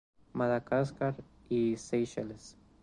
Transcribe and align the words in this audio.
Madagascar 0.33 1.13
y 1.47 1.77
Seychelles. 1.77 2.57